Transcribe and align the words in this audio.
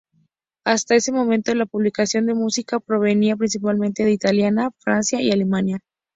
Hasta 0.63 0.95
ese 0.95 1.11
momento, 1.11 1.53
la 1.53 1.67
publicación 1.67 2.25
de 2.25 2.33
música 2.33 2.79
provenía 2.79 3.35
principalmente 3.35 4.03
de 4.03 4.09
Italia, 4.13 4.49
Francia 4.79 5.21
y 5.21 5.29
Alemania. 5.29 5.81